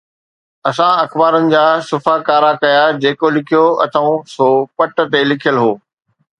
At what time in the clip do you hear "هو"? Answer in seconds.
5.63-5.71